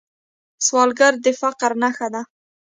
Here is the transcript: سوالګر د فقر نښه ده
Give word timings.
سوالګر 0.65 1.13
د 1.23 1.25
فقر 1.41 1.71
نښه 1.81 2.07
ده 2.13 2.21